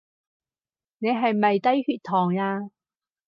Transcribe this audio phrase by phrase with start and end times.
[0.97, 2.71] 你係咪低血糖呀？